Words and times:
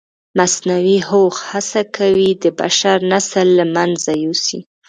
مصنوعي 0.37 0.97
هوښ 1.09 1.35
هڅه 1.51 1.81
کوي 1.97 2.29
د 2.43 2.45
بشر 2.59 2.97
نسل 3.11 3.47
له 3.59 3.65
منځه 3.75 4.11
یوسي. 4.23 4.59